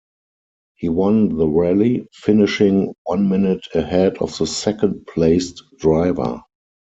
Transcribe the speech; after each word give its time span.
He 0.77 0.89
won 0.89 1.37
the 1.37 1.47
rally, 1.47 2.07
finishing 2.11 2.95
one 3.03 3.29
minute 3.29 3.67
ahead 3.75 4.17
of 4.17 4.35
the 4.35 4.47
second 4.47 5.05
placed 5.05 5.61
driver. 5.77 6.41